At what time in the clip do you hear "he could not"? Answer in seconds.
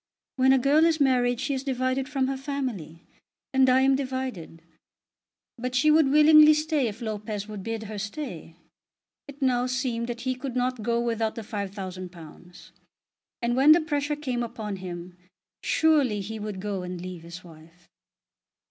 10.21-10.81